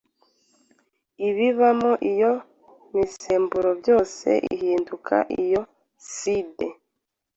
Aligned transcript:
ibibamo 1.27 1.91
iyo 2.11 2.33
misemburo 2.97 3.69
byose 3.81 4.29
ihindukamo 4.53 5.25
iyo 5.43 5.61
side. 6.15 6.67